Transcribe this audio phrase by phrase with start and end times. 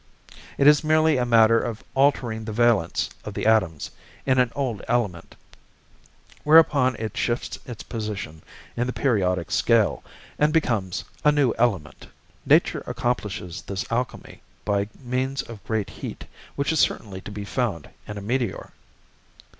[0.57, 3.91] It is merely a matter of altering the valence of the atoms
[4.25, 5.35] in an old element;
[6.43, 8.41] whereupon it shifts its position
[8.75, 10.03] in the periodic scale
[10.39, 12.07] and becomes a new element.
[12.47, 16.25] Nature accomplishes this alchemy by means of great heat,
[16.55, 18.71] which is certainly to be found in a meteor."